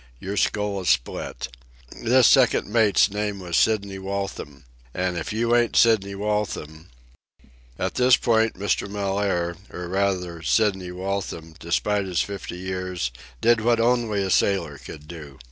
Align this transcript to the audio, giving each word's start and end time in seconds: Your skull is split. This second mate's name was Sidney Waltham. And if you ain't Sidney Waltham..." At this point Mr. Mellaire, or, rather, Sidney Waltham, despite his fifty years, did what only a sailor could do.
Your 0.19 0.35
skull 0.35 0.81
is 0.81 0.89
split. 0.89 1.47
This 2.01 2.25
second 2.25 2.67
mate's 2.67 3.11
name 3.11 3.39
was 3.39 3.55
Sidney 3.55 3.99
Waltham. 3.99 4.65
And 4.95 5.15
if 5.15 5.31
you 5.31 5.55
ain't 5.55 5.75
Sidney 5.75 6.15
Waltham..." 6.15 6.89
At 7.77 7.93
this 7.93 8.17
point 8.17 8.55
Mr. 8.57 8.89
Mellaire, 8.89 9.57
or, 9.69 9.87
rather, 9.87 10.41
Sidney 10.41 10.91
Waltham, 10.91 11.53
despite 11.59 12.05
his 12.07 12.21
fifty 12.21 12.57
years, 12.57 13.11
did 13.41 13.61
what 13.61 13.79
only 13.79 14.23
a 14.23 14.31
sailor 14.31 14.79
could 14.79 15.07
do. 15.07 15.39